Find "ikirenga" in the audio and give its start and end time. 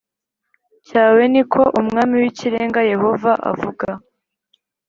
2.31-2.79